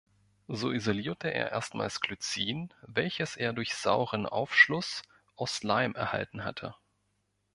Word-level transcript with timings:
So 0.47 0.71
isolierte 0.71 1.27
er 1.31 1.51
erstmals 1.51 2.01
Glycin, 2.01 2.73
welches 2.81 3.35
er 3.35 3.53
durch 3.53 3.75
sauren 3.75 4.25
Aufschluss 4.25 5.03
aus 5.35 5.61
Leim 5.61 5.93
erhalten 5.93 6.43
hatte. 6.43 6.73